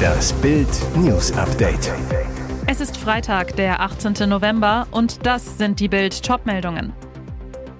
Das 0.00 0.32
Bild 0.34 0.68
News 0.96 1.32
Update. 1.32 1.92
Es 2.66 2.80
ist 2.80 2.96
Freitag, 2.96 3.56
der 3.56 3.80
18. 3.80 4.28
November 4.28 4.86
und 4.90 5.26
das 5.26 5.58
sind 5.58 5.80
die 5.80 5.88
Bild 5.88 6.22
Topmeldungen. 6.22 6.92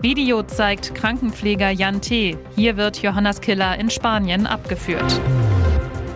Video 0.03 0.43
zeigt 0.43 0.95
Krankenpfleger 0.95 1.71
Jan 1.71 2.01
T. 2.01 2.37
Hier 2.57 2.77
wird 2.77 3.03
Johannes 3.03 3.41
Killer 3.41 3.79
in 3.79 3.91
Spanien 3.91 4.47
abgeführt. 4.47 5.21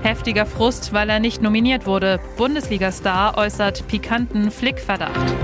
Heftiger 0.03 0.47
Frust, 0.47 0.93
weil 0.93 1.09
er 1.11 1.21
nicht 1.21 1.43
nominiert 1.43 1.87
wurde. 1.87 2.21
Bundesliga-Star 2.37 3.37
äußert 3.37 3.87
pikanten 3.89 4.51
Flickverdacht. 4.51 5.35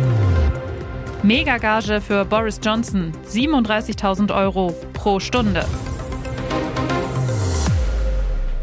Megagage 1.23 2.01
für 2.01 2.25
Boris 2.25 2.61
Johnson, 2.63 3.13
37.000 3.29 4.35
Euro 4.35 4.75
pro 4.95 5.21
Stunde. 5.21 5.65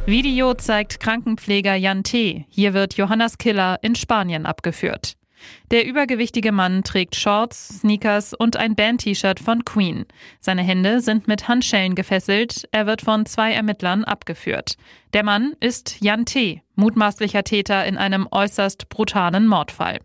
Video 0.09 0.53
zeigt 0.53 1.01
Krankenpfleger 1.01 1.75
Jan 1.75 2.01
T. 2.01 2.45
Hier 2.47 2.73
wird 2.73 2.93
Johannes 2.93 3.37
Killer 3.37 3.77
in 3.81 3.93
Spanien 3.93 4.45
abgeführt. 4.45 5.17
Der 5.69 5.85
übergewichtige 5.85 6.53
Mann 6.53 6.83
trägt 6.83 7.17
Shorts, 7.17 7.79
Sneakers 7.79 8.33
und 8.33 8.55
ein 8.55 8.75
Band-T-Shirt 8.75 9.41
von 9.41 9.65
Queen. 9.65 10.05
Seine 10.39 10.63
Hände 10.63 11.01
sind 11.01 11.27
mit 11.27 11.49
Handschellen 11.49 11.93
gefesselt. 11.93 12.69
Er 12.71 12.87
wird 12.87 13.01
von 13.01 13.25
zwei 13.25 13.51
Ermittlern 13.51 14.05
abgeführt. 14.05 14.77
Der 15.11 15.23
Mann 15.23 15.53
ist 15.59 15.97
Jan 15.99 16.25
T., 16.25 16.61
mutmaßlicher 16.75 17.43
Täter 17.43 17.85
in 17.85 17.97
einem 17.97 18.27
äußerst 18.31 18.87
brutalen 18.87 19.45
Mordfall. 19.45 19.99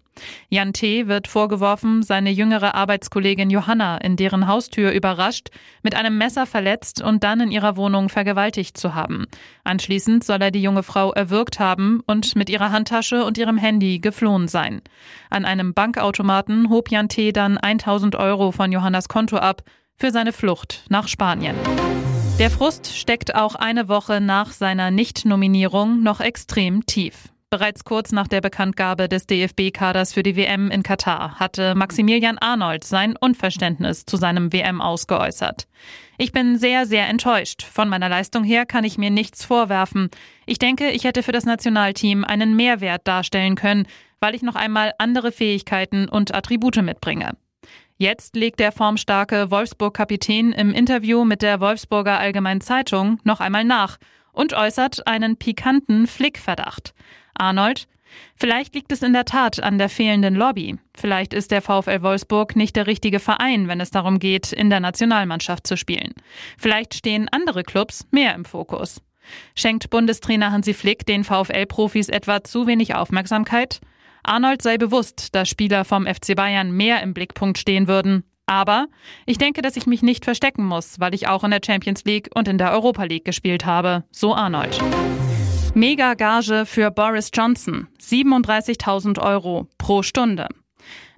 Jan 0.51 0.73
T. 0.73 1.09
wird 1.09 1.27
vorgeworfen, 1.27 2.03
seine 2.03 2.31
jüngere 2.31 2.75
Arbeitskollegin 2.75 3.49
Johanna 3.49 3.97
in 3.99 4.17
deren 4.17 4.47
Haustür 4.47 4.93
überrascht, 4.93 5.49
mit 5.83 5.95
einem 5.95 6.19
Messer 6.19 6.45
verletzt 6.45 7.01
und 7.01 7.25
dann 7.25 7.41
in 7.41 7.51
ihrer 7.51 7.77
Wohnung 7.77 8.11
vergewaltigt 8.11 8.77
zu 8.77 8.95
haben. 8.95 9.27
Anschließend 9.65 10.23
soll 10.23 10.43
er 10.43 10.51
die 10.51 10.63
junge 10.63 10.83
Frau 10.83 11.13
erwürgt 11.13 11.59
haben 11.59 12.03
und 12.07 12.37
mit 12.37 12.51
ihrer 12.51 12.71
Handtasche 12.71 13.25
und 13.25 13.39
ihrem 13.39 13.57
Handy 13.57 14.01
geflohen 14.01 14.49
sein. 14.49 14.83
An 15.31 15.47
einem 15.53 15.75
Bankautomaten 15.75 16.71
hob 16.71 16.91
Jan 16.91 17.09
T. 17.09 17.31
dann 17.31 17.59
1000 17.59 18.17
Euro 18.17 18.53
von 18.53 18.73
Johannas 18.73 19.09
Konto 19.09 19.37
ab 19.37 19.63
für 19.95 20.11
seine 20.11 20.33
Flucht 20.33 20.85
nach 20.89 21.07
Spanien. 21.07 21.55
Der 22.39 22.51
Frust 22.51 22.97
steckt 22.97 23.35
auch 23.35 23.55
eine 23.55 23.89
Woche 23.89 24.21
nach 24.23 24.53
seiner 24.53 24.91
Nichtnominierung 24.91 26.03
noch 26.03 26.21
extrem 26.21 26.87
tief. 26.87 27.29
Bereits 27.53 27.85
kurz 27.85 28.13
nach 28.13 28.29
der 28.29 28.41
Bekanntgabe 28.41 29.11
des 29.11 29.27
DFB-Kaders 29.27 30.15
für 30.15 30.23
die 30.23 30.37
WM 30.37 30.71
in 30.71 30.83
Katar 30.83 31.39
hatte 31.39 31.75
Maximilian 31.75 32.39
Arnold 32.39 32.83
sein 32.83 33.15
Unverständnis 33.15 34.07
zu 34.07 34.17
seinem 34.17 34.55
WM 34.55 34.81
ausgeäußert. 34.81 35.69
Ich 36.17 36.33
bin 36.33 36.57
sehr, 36.57 36.87
sehr 36.87 37.11
enttäuscht. 37.11 37.63
Von 37.63 37.91
meiner 37.91 38.09
Leistung 38.09 38.43
her 38.43 38.65
kann 38.65 38.85
ich 38.85 38.97
mir 38.97 39.11
nichts 39.11 39.45
vorwerfen. 39.45 40.09
Ich 40.47 40.59
denke, 40.59 40.93
ich 40.93 41.05
hätte 41.05 41.23
für 41.23 41.33
das 41.33 41.45
Nationalteam 41.45 42.25
einen 42.25 42.57
Mehrwert 42.57 43.07
darstellen 43.07 43.55
können, 43.55 43.87
weil 44.19 44.35
ich 44.35 44.41
noch 44.41 44.57
einmal 44.57 44.95
andere 44.97 45.31
Fähigkeiten 45.31 46.09
und 46.09 46.35
Attribute 46.35 46.81
mitbringe. 46.81 47.33
Jetzt 47.99 48.35
legt 48.35 48.61
der 48.61 48.73
formstarke 48.73 49.51
Wolfsburg-Kapitän 49.51 50.53
im 50.53 50.73
Interview 50.73 51.27
mit 51.27 51.43
der 51.43 51.61
Wolfsburger 51.61 52.19
Allgemeinen 52.19 52.63
Zeitung 52.63 53.21
noch 53.25 53.41
einmal 53.41 53.65
nach 53.65 53.99
und 54.33 54.55
äußert 54.55 55.07
einen 55.07 55.37
pikanten 55.37 56.07
Flickverdacht. 56.07 56.95
Arnold, 57.35 57.87
Vielleicht 58.37 58.75
liegt 58.75 58.93
es 58.93 59.03
in 59.03 59.13
der 59.13 59.25
Tat 59.25 59.63
an 59.63 59.79
der 59.79 59.89
fehlenden 59.89 60.35
Lobby. 60.35 60.77
Vielleicht 60.95 61.33
ist 61.33 61.51
der 61.51 61.63
VfL 61.63 62.03
Wolfsburg 62.03 62.57
nicht 62.57 62.77
der 62.77 62.87
richtige 62.87 63.21
Verein, 63.21 63.69
wenn 63.69 63.81
es 63.81 63.91
darum 63.91 64.19
geht, 64.19 64.53
in 64.53 64.71
der 64.71 64.81
Nationalmannschaft 64.81 65.67
zu 65.67 65.77
spielen. 65.77 66.13
Vielleicht 66.59 66.95
stehen 66.95 67.29
andere 67.31 67.63
Clubs 67.63 68.07
mehr 68.11 68.35
im 68.35 68.45
Fokus. 68.45 69.01
Schenkt 69.55 69.91
Bundestrainer 69.91 70.51
Hansi 70.51 70.75
Flick 70.75 71.07
den 71.07 71.25
VfL-Profis 71.25 72.09
etwa 72.09 72.43
zu 72.43 72.67
wenig 72.67 72.95
Aufmerksamkeit? 72.95 73.81
Arnold 74.25 74.63
sei 74.63 74.79
bewusst, 74.79 75.35
dass 75.35 75.49
Spieler 75.49 75.85
vom 75.85 76.07
FC 76.07 76.35
Bayern 76.37 76.73
mehr 76.73 77.03
im 77.03 77.15
Blickpunkt 77.15 77.59
stehen 77.59 77.89
würden. 77.89 78.25
Aber 78.53 78.89
ich 79.25 79.39
denke, 79.39 79.63
dass 79.63 79.79
ich 79.79 79.87
mich 79.87 80.03
nicht 80.03 80.27
verstecken 80.27 80.67
muss, 80.67 81.01
weil 81.01 81.15
ich 81.15 81.27
auch 81.27 81.43
in 81.43 81.53
der 81.53 81.63
Champions 81.65 82.05
League 82.05 82.29
und 82.35 82.49
in 82.49 82.59
der 82.59 82.71
Europa 82.73 83.05
League 83.05 83.25
gespielt 83.25 83.65
habe. 83.65 84.05
So 84.11 84.35
Arnold. 84.35 84.79
Mega-Gage 85.75 86.67
für 86.67 86.91
Boris 86.91 87.31
Johnson. 87.33 87.89
37.000 87.99 89.19
Euro 89.23 89.69
pro 89.79 90.03
Stunde. 90.03 90.49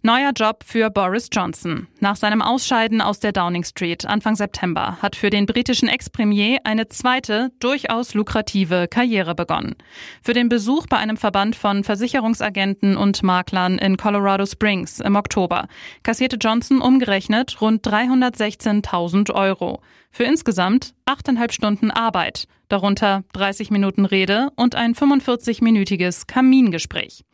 Neuer 0.07 0.33
Job 0.37 0.65
für 0.67 0.91
Boris 0.91 1.31
Johnson. 1.33 1.87
Nach 1.99 2.15
seinem 2.15 2.43
Ausscheiden 2.43 3.01
aus 3.01 3.21
der 3.21 3.33
Downing 3.33 3.65
Street 3.65 4.05
Anfang 4.05 4.37
September 4.37 4.99
hat 5.01 5.17
für 5.17 5.31
den 5.31 5.47
britischen 5.47 5.89
Ex-Premier 5.89 6.59
eine 6.65 6.89
zweite, 6.91 7.53
durchaus 7.59 8.13
lukrative 8.13 8.87
Karriere 8.87 9.35
begonnen. 9.35 9.77
Für 10.23 10.35
den 10.35 10.51
Besuch 10.51 10.87
bei 10.89 10.99
einem 10.99 11.17
Verband 11.17 11.57
von 11.57 11.85
Versicherungsagenten 11.85 12.99
und 12.99 13.23
Maklern 13.23 13.79
in 13.79 13.97
Colorado 13.97 14.45
Springs 14.45 15.01
im 15.01 15.17
Oktober 15.17 15.69
kassierte 16.03 16.37
Johnson 16.37 16.83
umgerechnet 16.83 17.63
rund 17.63 17.87
316.000 17.87 19.33
Euro. 19.33 19.81
Für 20.11 20.25
insgesamt 20.25 20.93
achteinhalb 21.07 21.51
Stunden 21.51 21.91
Arbeit, 21.91 22.47
darunter 22.69 23.25
30 23.33 23.71
Minuten 23.71 24.05
Rede 24.05 24.49
und 24.57 24.75
ein 24.75 24.95
45-minütiges 24.95 26.27
Kamingespräch. 26.27 27.25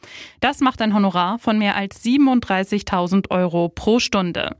Das 0.41 0.61
macht 0.61 0.83
ein 0.83 0.95
Honorar 0.95 1.39
von 1.39 1.59
mehr 1.59 1.77
als 1.77 2.05
37.000 2.05 3.31
Euro 3.31 3.69
pro 3.69 3.99
Stunde. 3.99 4.57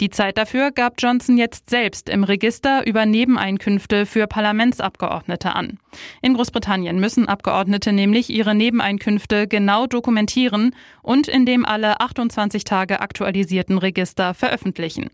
Die 0.00 0.10
Zeit 0.10 0.38
dafür 0.38 0.72
gab 0.72 0.94
Johnson 0.98 1.38
jetzt 1.38 1.70
selbst 1.70 2.08
im 2.08 2.24
Register 2.24 2.86
über 2.86 3.06
Nebeneinkünfte 3.06 4.06
für 4.06 4.26
Parlamentsabgeordnete 4.26 5.54
an. 5.54 5.78
In 6.20 6.34
Großbritannien 6.34 6.98
müssen 6.98 7.28
Abgeordnete 7.28 7.92
nämlich 7.92 8.30
ihre 8.30 8.54
Nebeneinkünfte 8.54 9.46
genau 9.46 9.86
dokumentieren 9.86 10.74
und 11.02 11.28
in 11.28 11.46
dem 11.46 11.64
alle 11.64 12.00
28 12.00 12.64
Tage 12.64 13.00
aktualisierten 13.00 13.78
Register 13.78 14.34
veröffentlichen. 14.34 15.10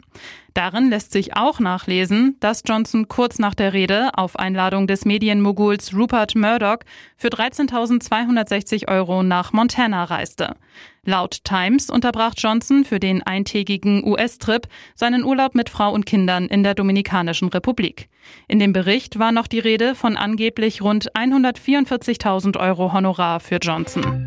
Darin 0.54 0.90
lässt 0.90 1.12
sich 1.12 1.36
auch 1.36 1.60
nachlesen, 1.60 2.36
dass 2.40 2.62
Johnson 2.66 3.08
kurz 3.08 3.38
nach 3.38 3.54
der 3.54 3.72
Rede 3.72 4.10
auf 4.14 4.36
Einladung 4.36 4.86
des 4.86 5.04
Medienmoguls 5.04 5.94
Rupert 5.94 6.34
Murdoch 6.34 6.78
für 7.16 7.28
13.260 7.28 8.88
Euro 8.88 9.22
nach 9.22 9.52
Montana 9.52 10.04
reiste. 10.04 10.56
Laut 11.04 11.44
Times 11.44 11.88
unterbrach 11.88 12.34
Johnson 12.36 12.84
für 12.84 13.00
den 13.00 13.22
eintägigen 13.22 14.04
US-Trip 14.06 14.66
seinen 14.94 15.24
Urlaub 15.24 15.54
mit 15.54 15.70
Frau 15.70 15.92
und 15.92 16.04
Kindern 16.04 16.46
in 16.46 16.62
der 16.62 16.74
Dominikanischen 16.74 17.48
Republik. 17.48 18.08
In 18.48 18.58
dem 18.58 18.72
Bericht 18.72 19.18
war 19.18 19.32
noch 19.32 19.46
die 19.46 19.60
Rede 19.60 19.94
von 19.94 20.16
angeblich 20.16 20.82
rund 20.82 21.10
144.000 21.14 22.58
Euro 22.58 22.92
Honorar 22.92 23.40
für 23.40 23.56
Johnson. 23.56 24.26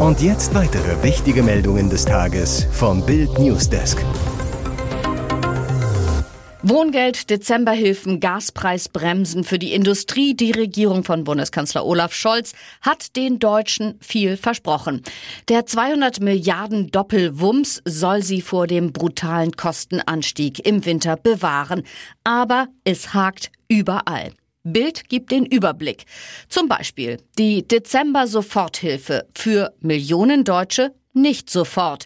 Und 0.00 0.20
jetzt 0.22 0.54
weitere 0.54 1.02
wichtige 1.02 1.42
Meldungen 1.42 1.90
des 1.90 2.04
Tages 2.04 2.66
vom 2.72 3.04
Bild 3.04 3.38
Newsdesk. 3.38 4.02
Wohngeld, 6.62 7.30
Dezemberhilfen, 7.30 8.20
Gaspreisbremsen 8.20 9.44
für 9.44 9.58
die 9.58 9.72
Industrie. 9.72 10.34
Die 10.34 10.50
Regierung 10.50 11.04
von 11.04 11.24
Bundeskanzler 11.24 11.86
Olaf 11.86 12.12
Scholz 12.12 12.52
hat 12.82 13.16
den 13.16 13.38
Deutschen 13.38 13.94
viel 14.02 14.36
versprochen. 14.36 15.02
Der 15.48 15.64
200 15.64 16.20
Milliarden 16.20 16.90
Doppelwumms 16.90 17.80
soll 17.86 18.22
sie 18.22 18.42
vor 18.42 18.66
dem 18.66 18.92
brutalen 18.92 19.52
Kostenanstieg 19.52 20.66
im 20.66 20.84
Winter 20.84 21.16
bewahren. 21.16 21.82
Aber 22.24 22.68
es 22.84 23.14
hakt 23.14 23.50
überall. 23.68 24.32
Bild 24.62 25.08
gibt 25.08 25.30
den 25.30 25.46
Überblick. 25.46 26.04
Zum 26.50 26.68
Beispiel 26.68 27.16
die 27.38 27.66
Dezember-Soforthilfe 27.66 29.26
für 29.34 29.72
Millionen 29.80 30.44
Deutsche 30.44 30.92
nicht 31.14 31.48
sofort. 31.48 32.04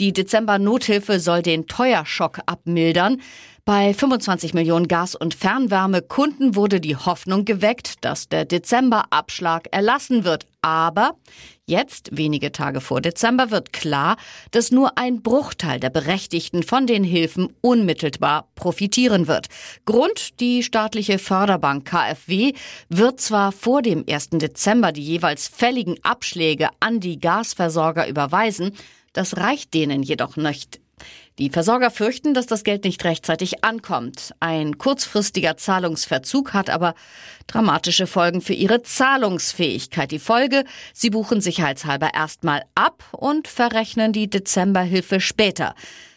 Die 0.00 0.12
Dezember-Nothilfe 0.12 1.20
soll 1.20 1.42
den 1.42 1.68
Teuerschock 1.68 2.40
abmildern. 2.46 3.22
Bei 3.66 3.94
25 3.94 4.52
Millionen 4.52 4.88
Gas- 4.88 5.14
und 5.14 5.32
Fernwärmekunden 5.32 6.54
wurde 6.54 6.82
die 6.82 6.96
Hoffnung 6.96 7.46
geweckt, 7.46 8.04
dass 8.04 8.28
der 8.28 8.44
Dezemberabschlag 8.44 9.68
erlassen 9.70 10.24
wird. 10.24 10.46
Aber 10.60 11.16
jetzt, 11.64 12.10
wenige 12.12 12.52
Tage 12.52 12.82
vor 12.82 13.00
Dezember, 13.00 13.50
wird 13.50 13.72
klar, 13.72 14.18
dass 14.50 14.70
nur 14.70 14.98
ein 14.98 15.22
Bruchteil 15.22 15.80
der 15.80 15.88
Berechtigten 15.88 16.62
von 16.62 16.86
den 16.86 17.04
Hilfen 17.04 17.54
unmittelbar 17.62 18.50
profitieren 18.54 19.28
wird. 19.28 19.46
Grund, 19.86 20.40
die 20.40 20.62
staatliche 20.62 21.18
Förderbank 21.18 21.86
KfW 21.86 22.52
wird 22.90 23.18
zwar 23.18 23.50
vor 23.50 23.80
dem 23.80 24.04
1. 24.06 24.28
Dezember 24.32 24.92
die 24.92 25.04
jeweils 25.04 25.48
fälligen 25.48 25.96
Abschläge 26.02 26.68
an 26.80 27.00
die 27.00 27.18
Gasversorger 27.18 28.08
überweisen, 28.08 28.72
das 29.14 29.38
reicht 29.38 29.72
denen 29.72 30.02
jedoch 30.02 30.36
nicht. 30.36 30.83
Die 31.38 31.50
Versorger 31.50 31.90
fürchten, 31.90 32.32
dass 32.32 32.46
das 32.46 32.62
Geld 32.62 32.84
nicht 32.84 33.04
rechtzeitig 33.04 33.64
ankommt. 33.64 34.34
Ein 34.38 34.78
kurzfristiger 34.78 35.56
Zahlungsverzug 35.56 36.52
hat 36.52 36.70
aber 36.70 36.94
dramatische 37.46 38.06
Folgen 38.06 38.40
für 38.40 38.54
ihre 38.54 38.82
Zahlungsfähigkeit. 38.82 40.12
Die 40.12 40.20
Folge, 40.20 40.64
sie 40.92 41.10
buchen 41.10 41.40
sicherheitshalber 41.40 42.14
erstmal 42.14 42.62
ab 42.74 43.04
und 43.12 43.48
verrechnen 43.48 44.12
die 44.12 44.30
Dezemberhilfe 44.30 45.20
später. 45.20 45.74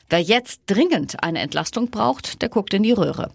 Wer 0.09 0.21
jetzt 0.21 0.61
dringend 0.67 1.21
eine 1.21 1.39
Entlastung 1.39 1.89
braucht, 1.89 2.41
der 2.41 2.47
guckt 2.47 2.73
in 2.73 2.83
die 2.83 2.93
Röhre. 2.93 3.31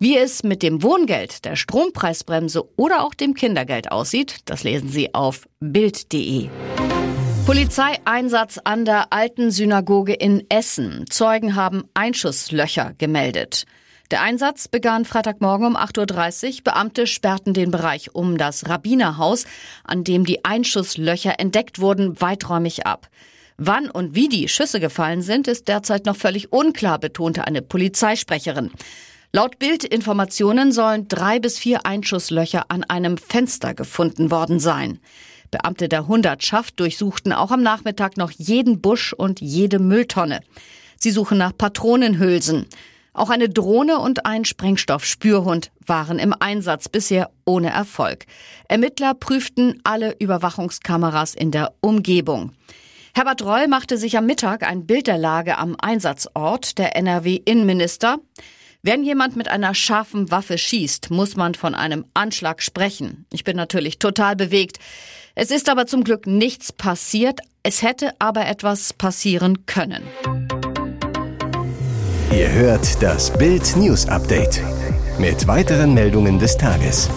Wie 0.00 0.16
es 0.16 0.42
mit 0.42 0.62
dem 0.64 0.82
Wohngeld, 0.82 1.44
der 1.44 1.54
Strompreisbremse 1.54 2.64
oder 2.76 3.04
auch 3.04 3.14
dem 3.14 3.34
Kindergeld 3.34 3.92
aussieht, 3.92 4.38
das 4.46 4.64
lesen 4.64 4.88
Sie 4.88 5.14
auf 5.14 5.48
Bild.de. 5.60 6.48
Polizeieinsatz 7.48 8.58
an 8.62 8.84
der 8.84 9.10
alten 9.10 9.50
Synagoge 9.50 10.12
in 10.12 10.44
Essen. 10.50 11.06
Zeugen 11.08 11.54
haben 11.56 11.84
Einschusslöcher 11.94 12.92
gemeldet. 12.98 13.64
Der 14.10 14.20
Einsatz 14.20 14.68
begann 14.68 15.06
Freitagmorgen 15.06 15.66
um 15.66 15.74
8.30 15.74 16.46
Uhr. 16.46 16.64
Beamte 16.64 17.06
sperrten 17.06 17.54
den 17.54 17.70
Bereich 17.70 18.14
um 18.14 18.36
das 18.36 18.68
Rabbinerhaus, 18.68 19.46
an 19.82 20.04
dem 20.04 20.26
die 20.26 20.44
Einschusslöcher 20.44 21.40
entdeckt 21.40 21.80
wurden, 21.80 22.20
weiträumig 22.20 22.84
ab. 22.86 23.08
Wann 23.56 23.88
und 23.88 24.14
wie 24.14 24.28
die 24.28 24.48
Schüsse 24.48 24.78
gefallen 24.78 25.22
sind, 25.22 25.48
ist 25.48 25.68
derzeit 25.68 26.04
noch 26.04 26.16
völlig 26.16 26.52
unklar, 26.52 26.98
betonte 26.98 27.46
eine 27.46 27.62
Polizeisprecherin. 27.62 28.72
Laut 29.32 29.58
Bildinformationen 29.58 30.70
sollen 30.70 31.08
drei 31.08 31.38
bis 31.38 31.58
vier 31.58 31.86
Einschusslöcher 31.86 32.66
an 32.68 32.84
einem 32.84 33.16
Fenster 33.16 33.72
gefunden 33.72 34.30
worden 34.30 34.60
sein. 34.60 35.00
Beamte 35.50 35.88
der 35.88 36.06
Hundertschaft 36.06 36.78
durchsuchten 36.80 37.32
auch 37.32 37.50
am 37.50 37.62
Nachmittag 37.62 38.16
noch 38.16 38.30
jeden 38.30 38.80
Busch 38.80 39.12
und 39.12 39.40
jede 39.40 39.78
Mülltonne. 39.78 40.40
Sie 40.98 41.10
suchen 41.10 41.38
nach 41.38 41.56
Patronenhülsen. 41.56 42.66
Auch 43.12 43.30
eine 43.30 43.48
Drohne 43.48 43.98
und 43.98 44.26
ein 44.26 44.44
Sprengstoffspürhund 44.44 45.70
waren 45.86 46.18
im 46.18 46.34
Einsatz, 46.38 46.88
bisher 46.88 47.30
ohne 47.44 47.70
Erfolg. 47.70 48.26
Ermittler 48.68 49.14
prüften 49.14 49.80
alle 49.84 50.14
Überwachungskameras 50.18 51.34
in 51.34 51.50
der 51.50 51.72
Umgebung. 51.80 52.52
Herbert 53.14 53.42
Reul 53.42 53.66
machte 53.66 53.98
sich 53.98 54.16
am 54.16 54.26
Mittag 54.26 54.62
ein 54.62 54.86
Bild 54.86 55.08
der 55.08 55.18
Lage 55.18 55.58
am 55.58 55.76
Einsatzort. 55.80 56.78
Der 56.78 56.94
NRW-Innenminister 56.94 58.18
wenn 58.82 59.02
jemand 59.02 59.34
mit 59.34 59.48
einer 59.48 59.74
scharfen 59.74 60.30
Waffe 60.30 60.56
schießt, 60.56 61.10
muss 61.10 61.34
man 61.34 61.54
von 61.54 61.74
einem 61.74 62.04
Anschlag 62.14 62.62
sprechen. 62.62 63.26
Ich 63.32 63.42
bin 63.42 63.56
natürlich 63.56 63.98
total 63.98 64.36
bewegt. 64.36 64.78
Es 65.40 65.52
ist 65.52 65.68
aber 65.68 65.86
zum 65.86 66.02
Glück 66.02 66.26
nichts 66.26 66.72
passiert. 66.72 67.38
Es 67.62 67.82
hätte 67.82 68.10
aber 68.18 68.48
etwas 68.48 68.92
passieren 68.92 69.66
können. 69.66 70.02
Ihr 72.32 72.50
hört 72.50 73.00
das 73.00 73.32
Bild 73.38 73.76
News 73.76 74.08
Update 74.08 74.60
mit 75.16 75.46
weiteren 75.46 75.94
Meldungen 75.94 76.40
des 76.40 76.56
Tages. 76.56 77.08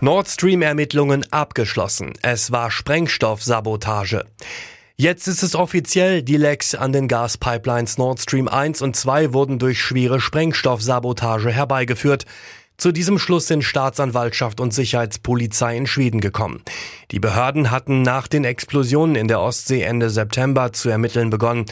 Nord 0.00 0.28
Stream 0.28 0.62
Ermittlungen 0.62 1.26
abgeschlossen. 1.32 2.12
Es 2.22 2.52
war 2.52 2.70
Sprengstoffsabotage. 2.70 4.24
Jetzt 4.94 5.26
ist 5.26 5.42
es 5.42 5.56
offiziell, 5.56 6.22
die 6.22 6.36
Lecks 6.36 6.76
an 6.76 6.92
den 6.92 7.08
Gaspipelines 7.08 7.98
Nord 7.98 8.20
Stream 8.20 8.46
1 8.46 8.82
und 8.82 8.94
2 8.94 9.32
wurden 9.32 9.58
durch 9.58 9.80
schwere 9.80 10.20
Sprengstoffsabotage 10.20 11.50
herbeigeführt. 11.50 12.24
Zu 12.78 12.92
diesem 12.92 13.18
Schluss 13.18 13.46
sind 13.46 13.64
Staatsanwaltschaft 13.64 14.60
und 14.60 14.74
Sicherheitspolizei 14.74 15.76
in 15.76 15.86
Schweden 15.86 16.20
gekommen. 16.20 16.62
Die 17.10 17.20
Behörden 17.20 17.70
hatten 17.70 18.02
nach 18.02 18.28
den 18.28 18.44
Explosionen 18.44 19.16
in 19.16 19.28
der 19.28 19.40
Ostsee 19.40 19.82
Ende 19.82 20.10
September 20.10 20.72
zu 20.72 20.90
ermitteln 20.90 21.30
begonnen. 21.30 21.64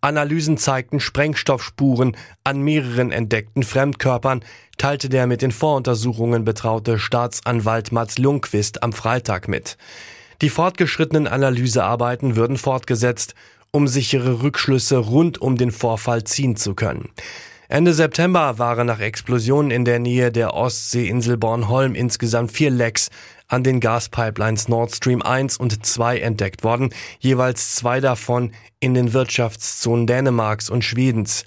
Analysen 0.00 0.58
zeigten 0.58 1.00
Sprengstoffspuren 1.00 2.16
an 2.44 2.60
mehreren 2.62 3.10
entdeckten 3.10 3.64
Fremdkörpern, 3.64 4.44
teilte 4.78 5.08
der 5.08 5.26
mit 5.26 5.42
den 5.42 5.52
Voruntersuchungen 5.52 6.44
betraute 6.44 6.98
Staatsanwalt 6.98 7.90
Mats 7.90 8.18
Lundqvist 8.18 8.82
am 8.82 8.92
Freitag 8.92 9.48
mit. 9.48 9.76
Die 10.42 10.48
fortgeschrittenen 10.48 11.26
Analysearbeiten 11.26 12.36
würden 12.36 12.56
fortgesetzt, 12.56 13.34
um 13.72 13.88
sichere 13.88 14.42
Rückschlüsse 14.42 14.98
rund 14.98 15.40
um 15.40 15.56
den 15.56 15.70
Vorfall 15.72 16.24
ziehen 16.24 16.56
zu 16.56 16.74
können. 16.74 17.08
Ende 17.72 17.94
September 17.94 18.58
waren 18.58 18.86
nach 18.86 19.00
Explosionen 19.00 19.70
in 19.70 19.86
der 19.86 19.98
Nähe 19.98 20.30
der 20.30 20.52
Ostseeinsel 20.52 21.38
Bornholm 21.38 21.94
insgesamt 21.94 22.52
vier 22.52 22.68
Lecks 22.68 23.08
an 23.48 23.64
den 23.64 23.80
Gaspipelines 23.80 24.68
Nord 24.68 24.94
Stream 24.94 25.22
1 25.22 25.56
und 25.56 25.86
2 25.86 26.18
entdeckt 26.18 26.64
worden, 26.64 26.92
jeweils 27.18 27.74
zwei 27.74 28.00
davon 28.00 28.52
in 28.78 28.92
den 28.92 29.14
Wirtschaftszonen 29.14 30.06
Dänemarks 30.06 30.68
und 30.68 30.84
Schwedens. 30.84 31.46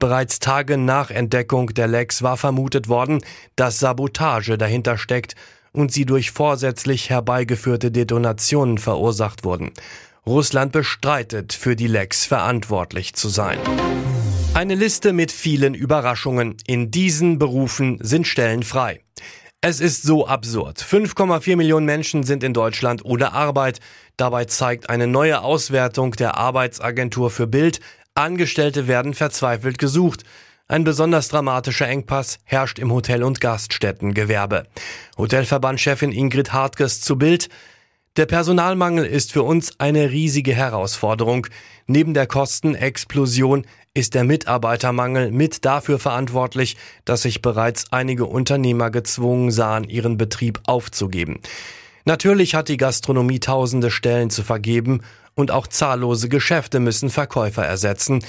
Bereits 0.00 0.40
Tage 0.40 0.76
nach 0.76 1.12
Entdeckung 1.12 1.68
der 1.68 1.86
Lecks 1.86 2.20
war 2.24 2.36
vermutet 2.36 2.88
worden, 2.88 3.22
dass 3.54 3.78
Sabotage 3.78 4.58
dahinter 4.58 4.98
steckt 4.98 5.36
und 5.70 5.92
sie 5.92 6.04
durch 6.04 6.32
vorsätzlich 6.32 7.10
herbeigeführte 7.10 7.92
Detonationen 7.92 8.78
verursacht 8.78 9.44
wurden. 9.44 9.70
Russland 10.26 10.72
bestreitet, 10.72 11.52
für 11.52 11.76
die 11.76 11.86
Lecks 11.86 12.26
verantwortlich 12.26 13.14
zu 13.14 13.28
sein. 13.28 13.60
Eine 14.52 14.74
Liste 14.74 15.12
mit 15.12 15.30
vielen 15.30 15.74
Überraschungen. 15.74 16.56
In 16.66 16.90
diesen 16.90 17.38
Berufen 17.38 17.98
sind 18.00 18.26
Stellen 18.26 18.62
frei. 18.62 19.00
Es 19.60 19.80
ist 19.80 20.02
so 20.02 20.26
absurd. 20.26 20.80
5,4 20.80 21.56
Millionen 21.56 21.86
Menschen 21.86 22.24
sind 22.24 22.42
in 22.42 22.52
Deutschland 22.52 23.04
ohne 23.04 23.32
Arbeit. 23.32 23.78
Dabei 24.16 24.46
zeigt 24.46 24.90
eine 24.90 25.06
neue 25.06 25.42
Auswertung 25.42 26.12
der 26.12 26.36
Arbeitsagentur 26.36 27.30
für 27.30 27.46
Bild, 27.46 27.80
Angestellte 28.14 28.88
werden 28.88 29.14
verzweifelt 29.14 29.78
gesucht. 29.78 30.24
Ein 30.66 30.84
besonders 30.84 31.28
dramatischer 31.28 31.88
Engpass 31.88 32.38
herrscht 32.44 32.78
im 32.78 32.92
Hotel- 32.92 33.22
und 33.22 33.40
Gaststättengewerbe. 33.40 34.64
Hotelverbandchefin 35.16 36.12
Ingrid 36.12 36.52
Hartges 36.52 37.00
zu 37.00 37.16
Bild. 37.16 37.48
Der 38.16 38.26
Personalmangel 38.26 39.06
ist 39.06 39.32
für 39.32 39.44
uns 39.44 39.78
eine 39.78 40.10
riesige 40.10 40.52
Herausforderung. 40.52 41.46
Neben 41.86 42.12
der 42.12 42.26
Kostenexplosion 42.26 43.64
ist 43.94 44.14
der 44.14 44.24
Mitarbeitermangel 44.24 45.32
mit 45.32 45.64
dafür 45.64 45.98
verantwortlich, 45.98 46.76
dass 47.04 47.22
sich 47.22 47.42
bereits 47.42 47.92
einige 47.92 48.26
Unternehmer 48.26 48.90
gezwungen 48.90 49.50
sahen, 49.50 49.84
ihren 49.84 50.16
Betrieb 50.16 50.60
aufzugeben. 50.64 51.40
Natürlich 52.04 52.54
hat 52.54 52.68
die 52.68 52.76
Gastronomie 52.76 53.40
tausende 53.40 53.90
Stellen 53.90 54.30
zu 54.30 54.42
vergeben 54.42 55.02
und 55.34 55.50
auch 55.50 55.66
zahllose 55.66 56.28
Geschäfte 56.28 56.80
müssen 56.80 57.10
Verkäufer 57.10 57.64
ersetzen 57.64 58.22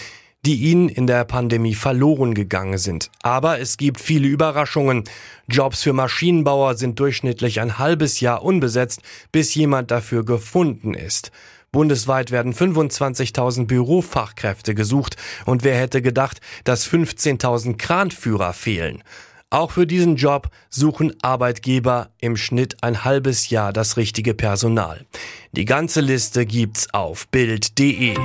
die 0.46 0.56
ihnen 0.56 0.90
in 0.90 1.06
der 1.06 1.24
Pandemie 1.26 1.76
verloren 1.76 2.34
gegangen 2.34 2.78
sind. 2.78 3.12
Aber 3.22 3.60
es 3.60 3.78
gibt 3.78 4.02
viele 4.02 4.28
Überraschungen. 4.28 5.04
Jobs 5.48 5.84
für 5.84 5.94
Maschinenbauer 5.94 6.76
sind 6.76 7.00
durchschnittlich 7.00 7.60
ein 7.60 7.78
halbes 7.78 8.20
Jahr 8.20 8.44
unbesetzt, 8.44 9.02
bis 9.32 9.54
jemand 9.54 9.92
dafür 9.92 10.26
gefunden 10.26 10.94
ist. 10.94 11.32
Bundesweit 11.74 12.32
werden 12.32 12.54
25.000 12.54 13.66
Bürofachkräfte 13.66 14.76
gesucht 14.76 15.16
und 15.46 15.64
wer 15.64 15.78
hätte 15.78 16.02
gedacht, 16.02 16.42
dass 16.66 16.86
15.000 16.86 17.78
Kranführer 17.78 18.52
fehlen. 18.52 19.04
Auch 19.50 19.72
für 19.72 19.88
diesen 19.88 20.18
Job 20.18 20.50
suchen 20.70 21.16
Arbeitgeber 21.22 22.10
im 22.20 22.36
Schnitt 22.36 22.84
ein 22.84 23.06
halbes 23.06 23.50
Jahr 23.50 23.72
das 23.72 23.96
richtige 23.96 24.34
Personal. 24.34 25.06
Die 25.54 25.64
ganze 25.64 26.02
Liste 26.02 26.46
gibt's 26.46 26.94
auf 26.94 27.30
Bild.de. 27.30 28.16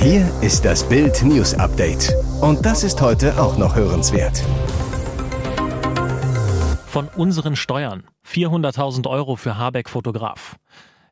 Hier 0.00 0.32
ist 0.40 0.64
das 0.64 0.88
Bild 0.88 1.20
News 1.24 1.54
Update. 1.54 2.14
Und 2.40 2.64
das 2.64 2.84
ist 2.84 3.00
heute 3.00 3.40
auch 3.40 3.58
noch 3.58 3.74
hörenswert. 3.74 4.40
Von 6.86 7.08
unseren 7.08 7.56
Steuern. 7.56 8.04
400.000 8.24 9.08
Euro 9.08 9.34
für 9.34 9.58
Habeck 9.58 9.88
Fotograf. 9.88 10.56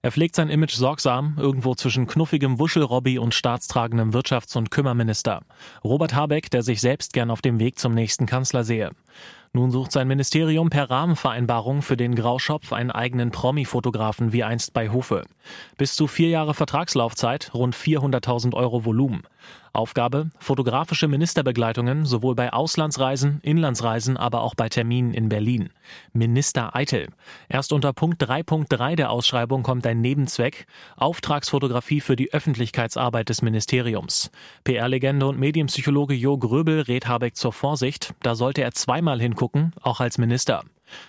Er 0.01 0.13
pflegt 0.13 0.37
sein 0.37 0.49
Image 0.49 0.75
sorgsam, 0.75 1.35
irgendwo 1.39 1.75
zwischen 1.75 2.07
knuffigem 2.07 2.61
Wuschelrobby 2.61 3.19
und 3.19 3.35
staatstragendem 3.35 4.13
Wirtschafts- 4.13 4.57
und 4.57 4.71
Kümmerminister. 4.71 5.43
Robert 5.83 6.15
Habeck, 6.15 6.51
der 6.51 6.63
sich 6.63 6.81
selbst 6.81 7.13
gern 7.13 7.33
auf 7.33 7.43
dem 7.43 7.59
Weg 7.59 7.81
zum 7.81 7.95
nächsten 7.95 8.27
Kanzler 8.27 8.63
sehe. 8.63 8.93
Nun 9.53 9.73
sucht 9.73 9.91
sein 9.91 10.07
Ministerium 10.07 10.71
per 10.71 10.89
Rahmenvereinbarung 10.89 11.83
für 11.83 11.97
den 11.97 12.15
Grauschopf 12.15 12.73
einen 12.73 12.93
eigenen 12.93 13.33
Promi-Fotografen 13.33 14.33
wie 14.33 14.45
einst 14.45 14.73
bei 14.73 14.91
Hofe. 14.91 15.25
Bis 15.79 15.97
zu 15.97 16.07
vier 16.07 16.29
Jahre 16.29 16.55
Vertragslaufzeit, 16.55 17.53
rund 17.55 17.75
400.000 17.75 18.55
Euro 18.55 18.85
Volumen. 18.85 19.23
Aufgabe, 19.79 20.31
fotografische 20.41 21.07
Ministerbegleitungen 21.07 22.05
sowohl 22.05 22.35
bei 22.35 22.53
Auslandsreisen, 22.53 23.39
Inlandsreisen, 23.43 24.17
aber 24.17 24.43
auch 24.43 24.57
bei 24.57 24.69
Terminen 24.69 25.15
in 25.15 25.29
Berlin. 25.29 25.71
Minister 26.13 26.75
Eitel. 26.75 27.07
Erst 27.49 27.73
unter 27.73 27.93
Punkt 27.93 28.21
3.3 28.21 28.97
der 28.97 29.11
Ausschreibung 29.11 29.63
kommt 29.63 29.87
ein 29.87 30.01
Nebenzweck, 30.01 30.67
Auftragsfotografie 30.97 32.01
für 32.01 32.17
die 32.17 32.33
Öffentlichkeitsarbeit 32.33 33.29
des 33.29 33.41
Ministeriums. 33.41 34.33
PR-Legende 34.65 35.29
und 35.29 35.39
Medienpsychologe 35.39 36.15
Jo 36.15 36.39
Gröbel 36.39 36.81
rät 36.81 37.07
Habeck 37.07 37.37
zur 37.37 37.53
Vorsicht, 37.53 38.15
da 38.25 38.35
sollte 38.35 38.63
er 38.63 38.73
zweimal 38.73 39.21
hingucken, 39.21 39.73
auch 39.81 40.01
als 40.01 40.19
Minister. 40.19 40.65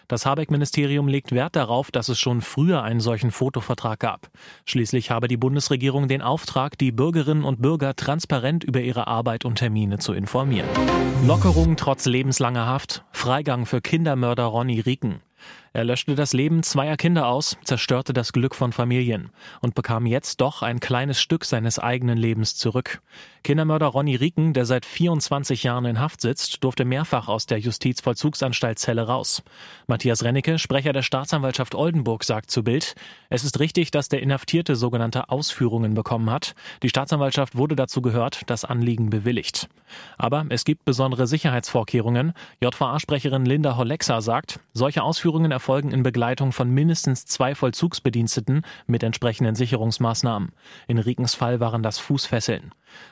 Das 0.07 0.25
Habeck-Ministerium 0.25 1.07
legt 1.07 1.31
Wert 1.31 1.55
darauf, 1.55 1.91
dass 1.91 2.09
es 2.09 2.19
schon 2.19 2.41
früher 2.41 2.83
einen 2.83 3.00
solchen 3.00 3.31
Fotovertrag 3.31 4.00
gab. 4.00 4.29
Schließlich 4.65 5.12
habe 5.12 5.27
die 5.27 5.38
Bundesregierung 5.38 6.07
den 6.07 6.21
Auftrag, 6.21 6.77
die 6.77 6.91
Bürgerinnen 6.91 7.43
und 7.43 7.62
Bürger 7.62 7.95
transparent 7.95 8.63
über 8.63 8.81
ihre 8.81 9.07
Arbeit 9.07 9.45
und 9.45 9.55
Termine 9.55 10.00
zu 10.00 10.13
informieren. 10.13 10.69
Lockerung 11.25 11.75
trotz 11.75 12.05
lebenslanger 12.05 12.65
Haft, 12.65 13.03
Freigang 13.12 13.65
für 13.65 13.81
Kindermörder 13.81 14.45
Ronny 14.45 14.79
Rieken. 14.79 15.21
Er 15.71 15.83
löschte 15.83 16.15
das 16.15 16.33
Leben 16.33 16.63
zweier 16.63 16.97
Kinder 16.97 17.27
aus, 17.27 17.57
zerstörte 17.63 18.11
das 18.11 18.33
Glück 18.33 18.55
von 18.55 18.71
Familien 18.71 19.29
und 19.61 19.75
bekam 19.75 20.05
jetzt 20.05 20.41
doch 20.41 20.63
ein 20.63 20.79
kleines 20.79 21.21
Stück 21.21 21.45
seines 21.45 21.77
eigenen 21.77 22.17
Lebens 22.17 22.55
zurück. 22.55 23.01
Kindermörder 23.43 23.88
Ronny 23.88 24.15
Rieken, 24.15 24.53
der 24.53 24.65
seit 24.65 24.85
24 24.85 25.63
Jahren 25.63 25.85
in 25.85 25.99
Haft 25.99 26.21
sitzt, 26.21 26.63
durfte 26.63 26.85
mehrfach 26.85 27.27
aus 27.27 27.45
der 27.45 27.59
Justizvollzugsanstalt 27.59 28.79
Zelle 28.79 29.03
raus. 29.03 29.43
Matthias 29.88 30.23
Rennecke, 30.23 30.59
Sprecher 30.59 30.91
der 30.91 31.03
Staatsanwaltschaft 31.03 31.75
Oldenburg, 31.75 32.23
sagt 32.23 32.51
zu 32.51 32.63
Bild, 32.63 32.95
es 33.29 33.43
ist 33.43 33.59
richtig, 33.59 33.91
dass 33.91 34.09
der 34.09 34.21
Inhaftierte 34.21 34.75
sogenannte 34.75 35.29
Ausführungen 35.29 35.93
bekommen 35.93 36.29
hat. 36.29 36.55
Die 36.83 36.89
Staatsanwaltschaft 36.89 37.55
wurde 37.55 37.75
dazu 37.75 38.01
gehört, 38.01 38.41
das 38.47 38.65
Anliegen 38.65 39.09
bewilligt. 39.09 39.69
Aber 40.17 40.45
es 40.49 40.65
gibt 40.65 40.85
besondere 40.85 41.27
Sicherheitsvorkehrungen. 41.27 42.33
JVA-Sprecherin 42.61 43.45
Linda 43.45 43.77
Hollexa 43.77 44.21
sagt, 44.21 44.59
solche 44.73 45.03
Ausführungen 45.03 45.51
erfolgen 45.59 45.91
in 45.91 46.03
Begleitung 46.03 46.53
von 46.53 46.69
mindestens 46.69 47.25
zwei 47.25 47.53
Vollzugsbediensteten 47.53 48.61
mit 48.87 49.03
entsprechenden 49.03 49.55
Sicherungsmaßnahmen. 49.55 50.53
In 50.87 50.99
Riekens 50.99 51.33
Fall 51.35 51.59
waren 51.59 51.83
das 51.83 51.99
Fußfesseln. 51.99 52.71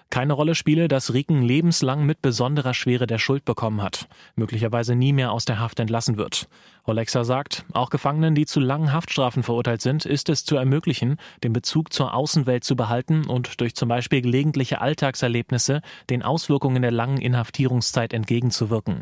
Keine 0.09 0.31
Rolle 0.31 0.55
spiele, 0.55 0.87
dass 0.87 1.13
Rieken 1.13 1.41
lebenslang 1.41 2.05
mit 2.05 2.21
besonderer 2.21 2.73
Schwere 2.73 3.05
der 3.05 3.17
Schuld 3.17 3.43
bekommen 3.43 3.81
hat, 3.81 4.07
möglicherweise 4.35 4.95
nie 4.95 5.11
mehr 5.11 5.33
aus 5.33 5.43
der 5.43 5.59
Haft 5.59 5.81
entlassen 5.81 6.17
wird. 6.17 6.47
Olexa 6.85 7.25
sagt, 7.25 7.65
auch 7.73 7.89
Gefangenen, 7.89 8.33
die 8.33 8.45
zu 8.45 8.61
langen 8.61 8.93
Haftstrafen 8.93 9.43
verurteilt 9.43 9.81
sind, 9.81 10.05
ist 10.05 10.29
es 10.29 10.45
zu 10.45 10.55
ermöglichen, 10.55 11.17
den 11.43 11.51
Bezug 11.51 11.91
zur 11.91 12.13
Außenwelt 12.13 12.63
zu 12.63 12.77
behalten 12.77 13.25
und 13.25 13.59
durch 13.59 13.75
zum 13.75 13.89
Beispiel 13.89 14.21
gelegentliche 14.21 14.79
Alltagserlebnisse 14.79 15.81
den 16.09 16.23
Auswirkungen 16.23 16.81
der 16.81 16.91
langen 16.91 17.17
Inhaftierungszeit 17.17 18.13
entgegenzuwirken. 18.13 19.01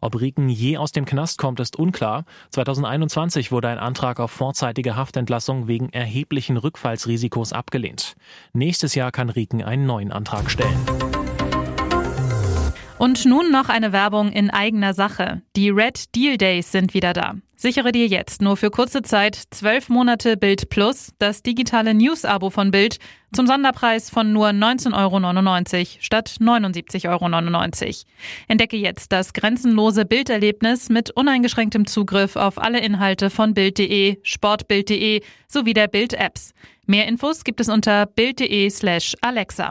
Ob 0.00 0.20
Rieken 0.20 0.48
je 0.48 0.78
aus 0.78 0.92
dem 0.92 1.04
Knast 1.04 1.38
kommt, 1.38 1.60
ist 1.60 1.76
unklar. 1.76 2.24
2021 2.50 3.52
wurde 3.52 3.68
ein 3.68 3.78
Antrag 3.78 4.20
auf 4.20 4.30
vorzeitige 4.30 4.96
Haftentlassung 4.96 5.68
wegen 5.68 5.90
erheblichen 5.90 6.56
Rückfallsrisikos 6.56 7.52
abgelehnt. 7.52 8.14
Nächstes 8.52 8.94
Jahr 8.94 9.12
kann 9.12 9.30
Rieken 9.30 9.62
einen 9.62 9.86
neuen 9.86 10.12
Antrag 10.12 10.50
stellen. 10.50 10.78
Und 13.00 13.24
nun 13.24 13.50
noch 13.50 13.70
eine 13.70 13.94
Werbung 13.94 14.30
in 14.30 14.50
eigener 14.50 14.92
Sache. 14.92 15.40
Die 15.56 15.70
Red 15.70 16.14
Deal 16.14 16.36
Days 16.36 16.70
sind 16.70 16.92
wieder 16.92 17.14
da. 17.14 17.36
Sichere 17.56 17.92
dir 17.92 18.06
jetzt 18.06 18.42
nur 18.42 18.58
für 18.58 18.70
kurze 18.70 19.00
Zeit 19.00 19.42
zwölf 19.48 19.88
Monate 19.88 20.36
Bild 20.36 20.68
Plus, 20.68 21.14
das 21.18 21.42
digitale 21.42 21.94
News-Abo 21.94 22.50
von 22.50 22.70
Bild, 22.70 22.98
zum 23.32 23.46
Sonderpreis 23.46 24.10
von 24.10 24.34
nur 24.34 24.48
19,99 24.48 24.96
Euro 24.98 25.98
statt 26.00 26.36
79,99 26.40 27.08
Euro. 27.08 27.94
Entdecke 28.48 28.76
jetzt 28.76 29.12
das 29.12 29.32
grenzenlose 29.32 30.04
Bilderlebnis 30.04 30.90
mit 30.90 31.10
uneingeschränktem 31.10 31.86
Zugriff 31.86 32.36
auf 32.36 32.58
alle 32.58 32.80
Inhalte 32.80 33.30
von 33.30 33.54
Bild.de, 33.54 34.18
Sportbild.de 34.22 35.22
sowie 35.48 35.72
der 35.72 35.88
Bild-Apps. 35.88 36.52
Mehr 36.84 37.08
Infos 37.08 37.44
gibt 37.44 37.60
es 37.60 37.70
unter 37.70 38.04
Bild.de 38.04 38.68
slash 38.68 39.16
Alexa. 39.22 39.68